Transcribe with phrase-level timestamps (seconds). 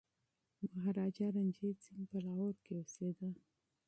[0.71, 3.29] مهاراجا رنجیت سنګ په لاهور کي اوسېده.